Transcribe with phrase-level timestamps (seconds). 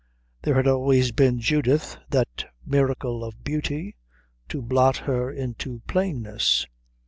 [0.41, 3.97] There had always been Judith, that miracle of beauty,
[4.49, 6.65] to blot her into plainness.